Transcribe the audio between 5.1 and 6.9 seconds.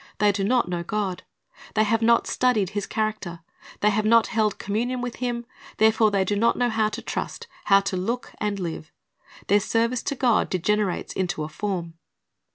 Him; therefore they do not know how